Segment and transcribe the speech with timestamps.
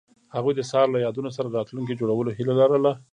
[0.35, 2.91] هغوی د سهار له یادونو سره راتلونکی جوړولو هیله لرله.